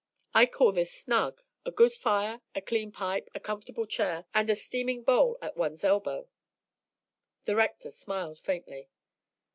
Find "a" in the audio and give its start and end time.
1.63-1.69, 2.55-2.61, 3.35-3.39, 4.49-4.55